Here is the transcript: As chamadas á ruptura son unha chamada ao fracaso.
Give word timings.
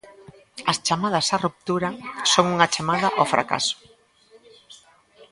As 0.71 0.77
chamadas 0.87 1.27
á 1.35 1.37
ruptura 1.45 1.89
son 2.33 2.45
unha 2.53 2.71
chamada 2.73 3.07
ao 3.13 3.25
fracaso. 3.33 3.75